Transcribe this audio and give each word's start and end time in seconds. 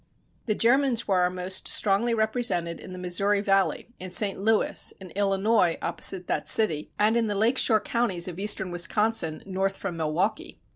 The 0.47 0.55
Germans 0.55 1.07
were 1.07 1.29
most 1.29 1.67
strongly 1.67 2.15
represented 2.15 2.79
in 2.79 2.91
the 2.91 2.97
Missouri 2.97 3.39
Valley, 3.39 3.93
in 3.99 4.09
St. 4.09 4.39
Louis, 4.39 4.91
in 4.99 5.11
Illinois 5.11 5.77
opposite 5.79 6.25
that 6.25 6.49
city, 6.49 6.91
and 6.97 7.15
in 7.15 7.27
the 7.27 7.35
Lake 7.35 7.59
Shore 7.59 7.79
counties 7.79 8.27
of 8.27 8.39
eastern 8.39 8.71
Wisconsin 8.71 9.43
north 9.45 9.77
from 9.77 9.97
Milwaukee. 9.97 10.59